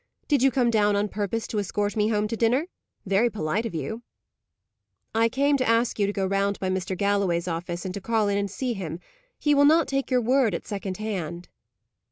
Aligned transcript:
Did 0.27 0.41
you 0.41 0.49
come 0.49 0.71
down 0.71 0.95
on 0.95 1.09
purpose 1.09 1.45
to 1.45 1.59
escort 1.59 1.95
me 1.95 2.07
home 2.07 2.27
to 2.29 2.35
dinner? 2.35 2.65
Very 3.05 3.29
polite 3.29 3.67
of 3.67 3.75
you!" 3.75 4.01
"I 5.13 5.29
came 5.29 5.57
to 5.57 5.69
ask 5.69 5.99
you 5.99 6.07
to 6.07 6.11
go 6.11 6.25
round 6.25 6.59
by 6.59 6.71
Mr. 6.71 6.97
Galloway's 6.97 7.47
office, 7.47 7.85
and 7.85 7.93
to 7.93 8.01
call 8.01 8.27
in 8.27 8.35
and 8.35 8.49
see 8.49 8.73
him. 8.73 8.99
He 9.37 9.53
will 9.53 9.63
not 9.65 9.87
take 9.87 10.09
your 10.09 10.21
word 10.21 10.55
at 10.55 10.65
second 10.65 10.97
hand." 10.97 11.49